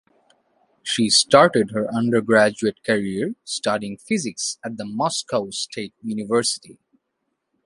[0.81, 6.79] She started her undergraduate career studying physics at the Moscow State University.